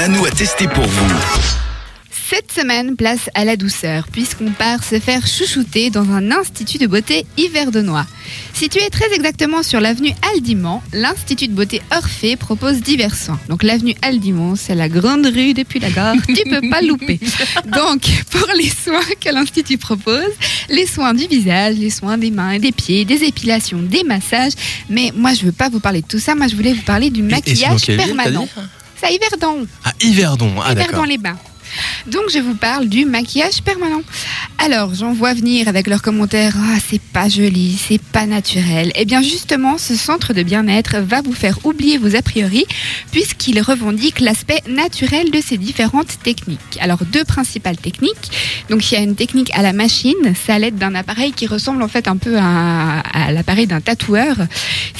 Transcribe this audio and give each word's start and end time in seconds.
Nanou 0.00 0.24
a 0.24 0.30
testé 0.30 0.66
pour 0.66 0.86
vous. 0.86 1.14
Cette 2.30 2.50
semaine, 2.50 2.96
place 2.96 3.28
à 3.34 3.44
la 3.44 3.56
douceur, 3.56 4.06
puisqu'on 4.10 4.50
part 4.52 4.82
se 4.82 4.98
faire 4.98 5.26
chouchouter 5.26 5.90
dans 5.90 6.08
un 6.10 6.30
institut 6.30 6.78
de 6.78 6.86
beauté 6.86 7.26
Yverdenois. 7.36 8.06
Situé 8.54 8.88
très 8.90 9.12
exactement 9.12 9.62
sur 9.62 9.78
l'avenue 9.78 10.14
Aldimont, 10.32 10.80
l'Institut 10.94 11.48
de 11.48 11.52
beauté 11.52 11.82
Orphée 11.94 12.36
propose 12.36 12.80
divers 12.80 13.14
soins. 13.14 13.38
Donc 13.50 13.62
l'avenue 13.62 13.94
Aldimont, 14.00 14.56
c'est 14.56 14.74
la 14.74 14.88
grande 14.88 15.26
rue 15.26 15.52
depuis 15.52 15.80
la 15.80 15.90
gare, 15.90 16.14
tu 16.26 16.44
peux 16.48 16.66
pas 16.70 16.80
louper. 16.80 17.20
Donc 17.66 18.00
pour 18.30 18.48
les 18.56 18.70
soins 18.70 19.04
que 19.20 19.28
l'Institut 19.28 19.76
propose, 19.76 20.32
les 20.70 20.86
soins 20.86 21.12
du 21.12 21.26
visage, 21.26 21.76
les 21.76 21.90
soins 21.90 22.16
des 22.16 22.30
mains 22.30 22.52
et 22.52 22.58
des 22.58 22.72
pieds, 22.72 23.04
des 23.04 23.22
épilations, 23.22 23.82
des 23.82 24.04
massages, 24.04 24.54
mais 24.88 25.12
moi 25.14 25.34
je 25.34 25.44
veux 25.44 25.52
pas 25.52 25.68
vous 25.68 25.80
parler 25.80 26.00
de 26.00 26.06
tout 26.06 26.18
ça, 26.18 26.34
moi 26.34 26.46
je 26.46 26.56
voulais 26.56 26.72
vous 26.72 26.84
parler 26.84 27.10
du 27.10 27.20
et 27.20 27.24
maquillage 27.24 27.84
permanent. 27.84 28.48
Dit 29.00 29.06
C'est 29.06 29.06
à 29.06 29.12
Yverdon. 29.12 29.66
Ah, 29.84 29.92
Yverdon. 30.00 30.52
Ah, 30.62 31.06
les 31.06 31.18
bains. 31.18 31.36
Donc 32.06 32.24
je 32.32 32.38
vous 32.38 32.54
parle 32.54 32.88
du 32.88 33.04
maquillage 33.04 33.62
permanent. 33.62 34.02
Alors 34.58 34.94
j'en 34.94 35.12
vois 35.12 35.34
venir 35.34 35.68
avec 35.68 35.86
leurs 35.86 36.02
commentaires 36.02 36.54
ah 36.56 36.78
c'est 36.88 37.00
pas 37.00 37.28
joli, 37.28 37.78
c'est 37.78 38.00
pas 38.00 38.26
naturel. 38.26 38.92
Eh 38.94 39.04
bien 39.04 39.22
justement 39.22 39.78
ce 39.78 39.94
centre 39.94 40.32
de 40.32 40.42
bien-être 40.42 40.98
va 40.98 41.22
vous 41.22 41.32
faire 41.32 41.64
oublier 41.64 41.98
vos 41.98 42.16
a 42.16 42.22
priori 42.22 42.64
puisqu'il 43.12 43.60
revendique 43.60 44.20
l'aspect 44.20 44.62
naturel 44.68 45.30
de 45.30 45.40
ces 45.40 45.58
différentes 45.58 46.18
techniques. 46.22 46.78
Alors 46.80 47.04
deux 47.04 47.24
principales 47.24 47.76
techniques. 47.76 48.49
Donc 48.70 48.90
il 48.90 48.94
y 48.94 48.98
a 48.98 49.00
une 49.00 49.16
technique 49.16 49.50
à 49.54 49.62
la 49.62 49.72
machine, 49.72 50.14
c'est 50.34 50.52
à 50.52 50.58
l'aide 50.58 50.76
d'un 50.76 50.94
appareil 50.94 51.32
qui 51.32 51.46
ressemble 51.46 51.82
en 51.82 51.88
fait 51.88 52.06
un 52.08 52.16
peu 52.16 52.36
à, 52.38 53.00
à 53.00 53.32
l'appareil 53.32 53.66
d'un 53.66 53.80
tatoueur. 53.80 54.36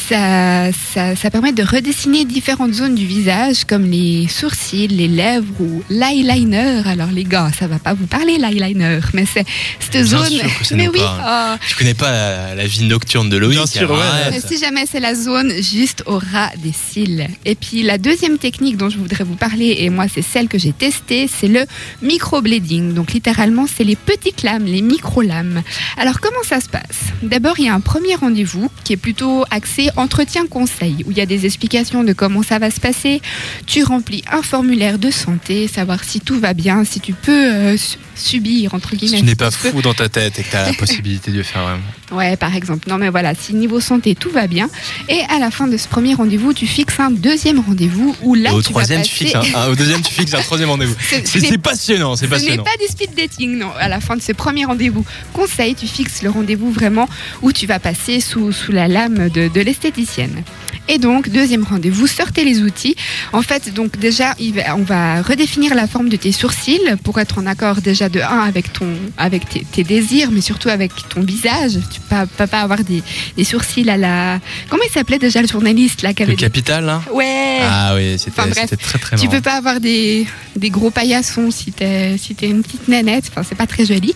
Ça, 0.09 0.73
ça, 0.93 1.15
ça 1.15 1.30
permet 1.30 1.52
de 1.52 1.62
redessiner 1.62 2.24
différentes 2.24 2.74
zones 2.74 2.96
du 2.96 3.06
visage 3.06 3.65
comme 3.65 3.84
les 3.88 4.27
sourcils, 4.29 4.88
les 4.88 5.06
lèvres 5.06 5.46
ou 5.60 5.83
l'eyeliner. 5.88 6.83
Alors 6.87 7.10
les 7.12 7.23
gars, 7.24 7.51
ça 7.57 7.68
va 7.68 7.79
pas 7.79 7.95
vous 7.95 8.07
parler 8.07 8.38
l'eyeliner, 8.38 8.98
mais 9.15 9.24
c'est 9.24 9.45
cette 9.79 9.93
Bien 9.93 10.04
zone. 10.04 10.26
sûr 10.26 10.59
que 10.59 10.65
ça 10.66 10.74
mais 10.74 10.88
oui. 10.88 10.98
parle. 10.98 11.57
oh. 11.57 11.65
Tu 11.68 11.76
connais 11.76 11.95
pas 11.95 12.10
la, 12.10 12.54
la 12.57 12.66
vie 12.66 12.85
nocturne 12.85 13.29
de 13.30 13.37
Loïc 13.37 13.57
Bien 13.57 13.66
sûr, 13.66 13.91
ouais. 13.91 14.30
Mais 14.32 14.41
si 14.41 14.59
jamais 14.59 14.85
c'est 14.91 15.01
la 15.01 15.15
zone 15.15 15.52
juste 15.63 16.02
au 16.07 16.18
ras 16.18 16.51
des 16.59 16.73
cils. 16.73 17.29
Et 17.45 17.54
puis 17.54 17.82
la 17.85 17.98
deuxième 17.98 18.38
technique 18.38 18.76
dont 18.76 18.91
je 18.91 18.98
voudrais 18.98 19.23
vous 19.24 19.37
parler, 19.37 19.76
et 19.80 19.91
moi 19.91 20.07
c'est 20.13 20.23
celle 20.23 20.48
que 20.48 20.59
j'ai 20.59 20.73
testée, 20.73 21.29
c'est 21.32 21.48
le 21.48 21.65
microblading. 22.02 22.95
Donc 22.95 23.13
littéralement 23.13 23.60
c'est 23.66 23.85
les 23.85 23.97
petites 23.97 24.43
lames, 24.43 24.65
les 24.65 24.83
micro-lames. 24.83 25.63
Alors 25.97 26.21
comment 26.21 26.43
ça 26.49 26.61
se 26.61 26.69
passe? 26.69 26.83
D'abord 27.23 27.59
il 27.59 27.66
y 27.66 27.69
a 27.69 27.75
un 27.75 27.80
premier 27.80 28.15
rendez-vous 28.15 28.71
qui 28.85 28.93
est 28.93 28.97
plutôt 28.97 29.45
axé 29.51 29.91
entretien 29.97 30.47
conseil, 30.47 31.05
où 31.07 31.11
il 31.11 31.19
y 31.19 31.21
a 31.21 31.27
des 31.27 31.47
explications 31.47 32.05
de 32.05 32.13
comment 32.13 32.43
ça 32.43 32.59
va 32.59 32.71
se 32.71 32.81
passer. 32.81 33.21
Tu 33.66 33.83
remplis 33.83 34.23
un 34.31 34.43
formulaire 34.43 34.99
de 34.99 35.11
santé, 35.11 35.69
savoir 35.69 36.05
si 36.05 36.21
tout 36.21 36.38
va 36.38 36.55
bien, 36.55 36.85
si 36.85 37.01
tu 37.01 37.13
peux 37.13 37.33
euh, 37.53 37.77
su- 37.77 37.97
subir 38.15 38.75
entre 38.75 38.91
Si 38.91 38.97
guillemets. 38.97 39.19
tu 39.19 39.25
n'es 39.25 39.31
si 39.31 39.37
pas 39.37 39.51
tu 39.51 39.59
peux- 39.59 39.71
fou 39.71 39.83
dans 39.83 39.95
ta 39.95 40.09
tête 40.09 40.38
et 40.38 40.43
que 40.43 40.51
tu 40.51 40.57
as 40.57 40.66
la 40.66 40.73
possibilité 40.79 41.31
de 41.31 41.37
le 41.38 41.43
faire 41.43 41.63
vraiment. 41.63 41.83
Ouais, 42.13 42.37
par 42.37 42.55
exemple. 42.57 42.88
Non, 42.88 42.99
mais 42.99 43.09
voilà, 43.09 43.35
si 43.35 43.55
niveau 43.55 43.81
santé 43.81 44.15
tout 44.15 44.31
va 44.31 44.47
bien, 44.47 44.69
et 45.09 45.21
à 45.29 45.38
la 45.38 45.51
fin 45.51 45.69
de 45.69 45.77
ce 45.77 45.87
premier 45.88 46.15
rendez-vous, 46.15 46.53
tu 46.53 46.66
fixes 46.66 46.99
un 47.01 47.11
deuxième 47.11 47.61
rendez-vous 47.61 48.15
où 48.23 48.35
là 48.35 48.51
et 48.51 48.55
au 48.55 48.63
tu 48.63 48.71
troisième, 48.71 48.99
vas 49.01 49.05
tu 49.05 49.25
passer... 49.25 49.38
fixes 49.38 49.55
un, 49.55 49.69
au 49.71 49.75
deuxième, 49.77 50.03
tu 50.03 50.13
fixes 50.13 50.35
un 50.35 50.41
troisième 50.43 50.71
rendez-vous. 50.71 50.95
Ce- 51.01 51.16
C'est 51.16 51.27
ce 51.27 51.38
n'est- 51.38 51.49
c'est 51.51 51.59
passionnant, 51.59 52.16
Ce 52.16 52.23
n'est 52.23 52.29
passionnant. 52.29 52.65
pas 52.65 52.77
du 52.81 52.87
speed 52.91 53.15
dating, 53.16 53.49
non. 53.56 53.70
À 53.79 53.88
la 53.88 54.01
fin 54.01 54.16
de 54.16 54.23
ce 54.23 54.32
premier 54.32 54.65
rendez-vous 54.65 55.04
conseil, 55.32 55.74
tu 55.74 55.87
fixes 55.87 56.23
le 56.23 56.30
rendez-vous 56.30 56.70
vraiment 56.70 57.09
où 57.43 57.52
tu 57.52 57.66
vas 57.66 57.79
passer 57.79 58.20
sous, 58.20 58.52
sous 58.52 58.73
la 58.73 58.88
lame 58.88 59.29
de, 59.29 59.48
de 59.48 59.60
l'esthéticienne. 59.60 60.42
Et 60.88 60.98
donc, 60.98 61.29
deuxième 61.29 61.62
rendez-vous, 61.62 62.09
sortez 62.09 62.45
les 62.45 62.62
outils. 62.62 62.96
En 63.32 63.42
fait, 63.42 63.73
donc 63.73 63.96
déjà, 63.96 64.34
on 64.76 64.82
va 64.82 65.22
redéfinir 65.22 65.75
la 65.75 65.87
forme 65.87 66.09
de 66.09 66.16
tes 66.16 66.32
sourcils 66.32 66.81
pour 67.04 67.20
être 67.20 67.38
en 67.38 67.47
accord 67.47 67.81
déjà 67.81 68.09
de 68.09 68.20
1 68.20 68.25
avec, 68.25 68.72
ton, 68.72 68.88
avec 69.16 69.48
tes, 69.48 69.60
tes 69.60 69.84
désirs, 69.84 70.31
mais 70.32 70.41
surtout 70.41 70.69
avec 70.69 70.91
ton 71.09 71.20
visage. 71.20 71.78
Tu 71.92 72.00
ne 72.14 72.25
peux 72.25 72.46
pas 72.46 72.60
avoir 72.60 72.82
des, 72.82 73.04
des 73.36 73.44
sourcils 73.44 73.88
à 73.88 73.96
la... 73.96 74.41
Comment 74.69 74.82
il 74.84 74.92
s'appelait 74.92 75.20
déjà 75.20 75.41
le 75.41 75.48
journaliste 75.48 76.02
là 76.02 76.10
Le 76.19 76.34
capital, 76.34 76.84
là? 76.84 77.02
Ouais 77.12 77.39
Ah 77.62 77.94
oui, 77.94 78.19
c'était 78.19 78.41
Enfin, 78.41 78.50
très 78.50 78.66
très 78.98 79.16
tu 79.16 79.25
marrant. 79.26 79.37
peux 79.37 79.43
pas 79.43 79.54
avoir 79.54 79.81
des, 79.81 80.26
des 80.56 80.71
gros 80.71 80.91
paillassons 80.91 81.50
si 81.50 81.72
t'es 81.72 82.16
si 82.19 82.34
t'es 82.34 82.47
une 82.48 82.62
petite 82.62 82.88
nanette. 82.88 83.25
Enfin, 83.31 83.43
c'est 83.48 83.54
pas 83.54 83.66
très 83.66 83.84
joli. 83.87 84.15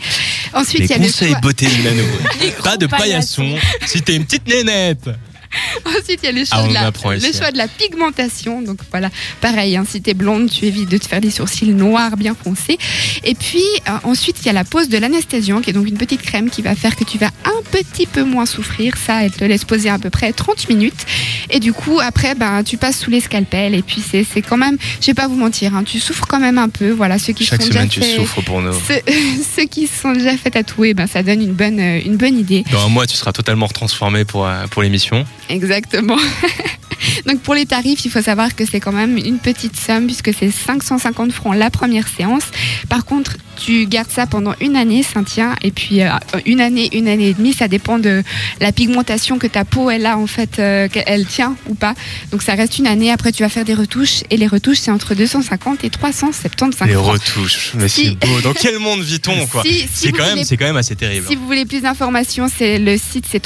Ensuite, 0.52 0.80
il 0.84 0.90
y 0.90 0.92
a 0.92 0.98
le 0.98 1.04
conseils 1.04 1.30
choix. 1.30 1.40
beauté 1.40 1.66
de. 1.68 2.62
Pas 2.62 2.76
de 2.76 2.86
paillassons. 2.86 3.42
paillasson 3.42 3.66
si 3.86 4.02
t'es 4.02 4.16
une 4.16 4.24
petite 4.24 4.46
nénette. 4.48 5.08
Ensuite, 5.86 6.20
il 6.22 6.26
y 6.26 6.28
a 6.28 6.32
le 6.32 6.44
choix, 6.44 6.58
Ah, 6.64 6.68
de, 6.68 6.72
la, 6.74 7.16
le 7.16 7.32
choix 7.32 7.50
de 7.50 7.58
la 7.58 7.68
pigmentation. 7.68 8.62
Donc 8.62 8.78
voilà, 8.90 9.10
pareil, 9.40 9.76
hein, 9.76 9.84
si 9.88 10.00
t'es 10.00 10.14
blonde, 10.14 10.50
tu 10.50 10.64
évites 10.66 10.88
de 10.88 10.98
te 10.98 11.06
faire 11.06 11.20
des 11.20 11.30
sourcils 11.30 11.66
noirs 11.72 12.16
bien 12.16 12.34
foncés. 12.34 12.78
Et 13.24 13.34
puis 13.34 13.62
euh, 13.88 13.92
ensuite, 14.04 14.36
il 14.42 14.46
y 14.46 14.48
a 14.48 14.52
la 14.52 14.64
pose 14.64 14.88
de 14.88 14.98
l'anesthésiant, 14.98 15.60
qui 15.60 15.70
est 15.70 15.72
donc 15.72 15.88
une 15.88 15.96
petite 15.98 16.22
crème 16.22 16.50
qui 16.50 16.62
va 16.62 16.74
faire 16.74 16.96
que 16.96 17.04
tu 17.04 17.18
vas 17.18 17.30
un 17.44 17.62
petit 17.70 18.06
peu 18.06 18.24
moins 18.24 18.46
souffrir. 18.46 18.94
Ça, 18.96 19.24
elle 19.24 19.32
te 19.32 19.44
laisse 19.44 19.64
poser 19.64 19.88
à 19.90 19.98
peu 19.98 20.10
près 20.10 20.32
30 20.32 20.68
minutes. 20.68 21.06
Et 21.50 21.60
du 21.60 21.72
coup, 21.72 22.00
après, 22.00 22.34
ben, 22.34 22.62
tu 22.64 22.76
passes 22.76 22.98
sous 23.00 23.10
les 23.10 23.20
scalpels. 23.20 23.74
Et 23.74 23.82
puis 23.82 24.02
c'est 24.08 24.24
c'est 24.24 24.42
quand 24.42 24.56
même, 24.56 24.76
je 25.00 25.06
vais 25.06 25.14
pas 25.14 25.28
vous 25.28 25.36
mentir, 25.36 25.74
hein, 25.76 25.84
tu 25.84 26.00
souffres 26.00 26.26
quand 26.26 26.40
même 26.40 26.58
un 26.58 26.68
peu. 26.68 26.90
Voilà, 26.90 27.18
ceux 27.18 27.32
qui 27.32 27.44
Chaque 27.44 27.62
sont 27.62 27.68
semaine, 27.68 27.88
déjà 27.88 28.00
tu 28.00 28.10
fait- 28.10 28.16
souffres 28.16 28.42
pour 28.42 28.60
nous. 28.60 28.72
Ceux, 28.86 29.00
ceux 29.56 29.64
qui 29.66 29.86
se 29.86 30.00
sont 30.00 30.12
déjà 30.12 30.36
fait 30.36 30.50
tatouer, 30.50 30.94
ben, 30.94 31.06
ça 31.06 31.22
donne 31.22 31.42
une 31.42 31.52
bonne, 31.52 31.78
euh, 31.80 32.00
une 32.04 32.16
bonne 32.16 32.38
idée. 32.38 32.64
Dans 32.72 32.84
un 32.84 32.88
mois, 32.88 33.06
tu 33.06 33.16
seras 33.16 33.32
totalement 33.32 33.68
transformé 33.68 34.24
pour, 34.24 34.46
euh, 34.46 34.66
pour 34.68 34.82
l'émission. 34.82 35.24
Exactement. 35.48 36.20
Donc 37.26 37.40
pour 37.40 37.54
les 37.54 37.66
tarifs, 37.66 38.04
il 38.04 38.10
faut 38.10 38.22
savoir 38.22 38.54
que 38.54 38.64
c'est 38.66 38.80
quand 38.80 38.92
même 38.92 39.16
une 39.18 39.38
petite 39.38 39.76
somme 39.76 40.06
puisque 40.06 40.32
c'est 40.38 40.50
550 40.50 41.32
francs 41.32 41.56
la 41.56 41.70
première 41.70 42.08
séance. 42.08 42.44
Par 42.88 43.04
contre, 43.04 43.36
tu 43.56 43.86
gardes 43.86 44.10
ça 44.10 44.26
pendant 44.26 44.54
une 44.60 44.74
année, 44.76 45.02
ça 45.04 45.22
tient, 45.22 45.54
et 45.62 45.70
puis 45.70 46.02
euh, 46.02 46.08
une 46.44 46.60
année, 46.60 46.88
une 46.92 47.06
année 47.06 47.28
et 47.28 47.34
demie, 47.34 47.52
ça 47.52 47.68
dépend 47.68 47.98
de 48.00 48.22
la 48.60 48.72
pigmentation 48.72 49.38
que 49.38 49.46
ta 49.46 49.64
peau 49.64 49.90
elle 49.90 50.06
a 50.06 50.18
en 50.18 50.26
fait, 50.26 50.58
euh, 50.58 50.88
qu'elle 50.88 51.24
tient 51.26 51.54
ou 51.68 51.74
pas. 51.74 51.94
Donc 52.32 52.42
ça 52.42 52.54
reste 52.54 52.78
une 52.78 52.86
année. 52.88 53.12
Après, 53.12 53.30
tu 53.30 53.42
vas 53.44 53.48
faire 53.48 53.64
des 53.64 53.74
retouches 53.74 54.22
et 54.30 54.36
les 54.36 54.48
retouches 54.48 54.78
c'est 54.78 54.90
entre 54.90 55.14
250 55.14 55.84
et 55.84 55.90
375 55.90 56.88
Les 56.88 56.94
francs. 56.94 57.06
retouches. 57.12 57.72
Mais 57.74 57.88
Si. 57.88 58.16
c'est 58.20 58.28
beau. 58.28 58.40
Dans 58.40 58.52
quel 58.54 58.78
monde 58.80 59.02
vit-on, 59.02 59.46
quoi 59.46 59.62
Si- 59.64 59.80
si 59.80 59.88
C'est 59.94 60.10
vous 60.10 60.16
quand, 60.16 60.22
même- 60.24 60.32
voulez- 60.32 60.44
c'est 60.44 60.56
quand 60.56 60.64
même 60.66 60.76
assez 60.76 60.96
terrible. 60.96 61.26
Si 61.28 61.36
vous 61.36 61.46
voulez 61.46 61.64
plus 61.64 61.80
d'informations, 61.82 62.48
c'est 62.54 62.78
le 62.80 62.98
site 62.98 63.26
c'est 63.30 63.40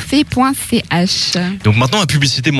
www.orphée.ch. 0.00 1.32
Donc 1.64 1.76
maintenant, 1.76 1.98
la 2.00 2.06
publicité 2.06 2.50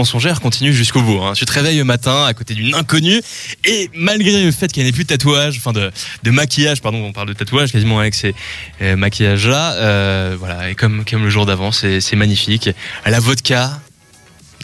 continue 0.40 0.72
jusqu'au 0.72 1.02
bout. 1.02 1.20
hein. 1.22 1.32
Tu 1.34 1.44
te 1.44 1.52
réveilles 1.52 1.78
le 1.78 1.84
matin 1.84 2.24
à 2.24 2.34
côté 2.34 2.54
d'une 2.54 2.74
inconnue 2.74 3.20
et 3.64 3.90
malgré 3.94 4.44
le 4.44 4.52
fait 4.52 4.72
qu'elle 4.72 4.84
n'ait 4.84 4.92
plus 4.92 5.04
de 5.04 5.08
tatouage, 5.08 5.56
enfin 5.58 5.72
de, 5.72 6.30
maquillage, 6.30 6.80
pardon, 6.80 6.98
on 7.04 7.12
parle 7.12 7.28
de 7.28 7.32
tatouage 7.32 7.72
quasiment 7.72 7.98
avec 7.98 8.14
ces 8.14 8.34
euh, 8.82 8.96
maquillages-là, 8.96 9.74
euh, 9.74 10.36
voilà, 10.38 10.70
et 10.70 10.74
comme, 10.74 11.04
le 11.12 11.30
jour 11.30 11.46
d'avant, 11.46 11.72
c'est 11.72 12.16
magnifique. 12.16 12.70
La 13.06 13.20
vodka 13.20 13.80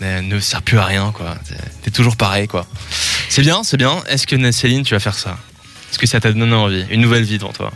euh, 0.03 0.21
ne 0.21 0.41
sert 0.41 0.63
plus 0.63 0.79
à 0.79 0.85
rien, 0.85 1.13
quoi. 1.13 1.37
C'est 1.85 1.91
toujours 1.91 2.17
pareil, 2.17 2.49
quoi. 2.49 2.67
C'est 3.29 3.43
bien, 3.43 3.63
c'est 3.65 3.77
bien. 3.77 4.03
Est-ce 4.09 4.27
que 4.27 4.51
Céline, 4.53 4.83
tu 4.83 4.95
vas 4.95 5.01
faire 5.01 5.19
ça? 5.19 5.39
Est-ce 5.91 5.99
que 5.99 6.07
ça 6.07 6.21
t'a 6.21 6.33
donné 6.33 6.55
envie 6.55 6.85
Une 6.91 7.01
nouvelle 7.01 7.25
vie 7.25 7.39
devant 7.39 7.53
toi? 7.53 7.73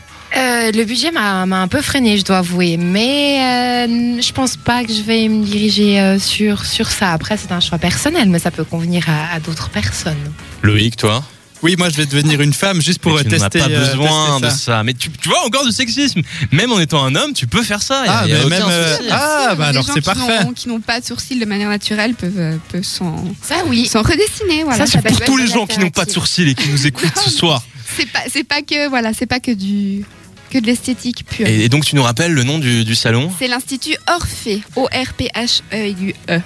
Euh, 0.60 0.72
le 0.72 0.84
budget 0.84 1.10
m'a 1.10 1.47
m'a 1.47 1.60
un 1.62 1.69
peu 1.69 1.81
freiné, 1.81 2.19
je 2.19 2.25
dois 2.25 2.38
avouer, 2.38 2.76
mais 2.76 3.41
euh, 3.87 4.21
je 4.21 4.32
pense 4.32 4.56
pas 4.56 4.84
que 4.84 4.93
je 4.93 5.03
vais 5.03 5.28
me 5.28 5.44
diriger 5.44 5.98
euh, 6.00 6.19
sur, 6.19 6.65
sur 6.66 6.91
ça. 6.91 7.12
Après, 7.12 7.37
c'est 7.37 7.53
un 7.53 7.60
choix 7.60 7.78
personnel, 7.78 8.28
mais 8.28 8.38
ça 8.38 8.50
peut 8.50 8.65
convenir 8.65 9.09
à, 9.09 9.34
à 9.37 9.41
d'autres 9.41 9.71
personnes. 9.71 10.19
Loïc, 10.62 10.97
toi? 10.97 11.25
Oui, 11.62 11.76
moi 11.78 11.91
je 11.91 11.97
vais 11.98 12.06
devenir 12.06 12.41
une 12.41 12.54
femme 12.54 12.81
juste 12.81 13.00
pour 13.00 13.15
Mais 13.16 13.22
tu 13.25 13.28
tester. 13.31 13.59
pas 13.59 13.69
euh, 13.69 13.87
besoin 13.91 14.41
de 14.41 14.48
ça. 14.48 14.82
Mais 14.82 14.94
tu, 14.94 15.10
tu 15.10 15.28
vois 15.28 15.44
encore 15.44 15.65
du 15.66 15.72
sexisme. 15.72 16.22
Même 16.53 16.72
en 16.72 16.81
étant 16.81 17.04
un 17.04 17.15
homme, 17.15 17.34
tu 17.34 17.47
peux 17.47 17.62
faire 17.62 17.82
ça. 17.82 18.04
Y 18.06 18.09
a- 18.09 18.19
Ah, 18.21 18.27
y 18.28 18.32
a 18.32 18.47
même, 18.47 18.62
euh, 18.66 18.97
ah, 19.10 19.48
Si, 19.50 19.56
bah 19.56 19.65
les 19.65 19.69
alors 19.71 19.82
gens 19.87 19.92
c'est 19.94 20.00
qui 20.00 20.06
parfait. 20.06 20.44
n'ont- 20.44 20.53
Qui 20.54 20.69
n'ont 20.69 20.81
pas 20.81 21.00
de 21.00 21.04
sourcils 21.04 21.38
de 21.38 21.44
manière 21.44 21.69
naturelle 21.69 22.15
peuvent, 22.15 22.59
peuvent 22.72 22.82
s'en 22.82 23.25
Ça, 23.42 23.56
oui. 23.66 23.87
s'en 23.87 24.00
redessiner. 24.03 24.62
Voilà, 24.65 24.87
Ça, 24.87 24.92
c'est 25.03 25.06
pour 25.06 25.21
tous 25.21 25.37
les 25.37 25.47
gens 25.48 25.66
qui 25.66 25.78
n'ont 25.80 25.91
pas 25.91 26.07
de 26.07 26.10
sourcils 26.10 26.48
et 26.48 26.54
qui 26.54 26.68
nous 26.71 26.86
écoutent 26.86 27.18
ce 27.24 27.30
soir. 27.41 27.62
C'est 27.97 28.07
pas, 28.10 28.21
c'est 28.33 28.45
pas 28.45 28.62
que 28.62 28.89
voilà, 28.89 29.12
c'est 29.12 29.27
pas 29.27 29.41
que 29.41 29.51
du 29.51 30.03
que 30.50 30.58
de 30.58 30.66
l'esthétique 30.66 31.24
pure. 31.24 31.47
Et, 31.47 31.64
et 31.64 31.68
donc, 31.68 31.84
tu 31.84 31.94
nous 31.94 32.02
rappelles 32.02 32.32
le 32.32 32.44
nom 32.44 32.58
du, 32.58 32.84
du 32.84 32.94
salon? 32.94 33.32
C'est 33.38 33.48
l'institut 33.48 33.97
Orphée, 34.08 34.62
O 34.76 34.84
R 34.86 35.14
P 35.14 35.28
H 35.34 35.62
E 35.72 35.94
U 36.02 36.14
E. 36.28 36.41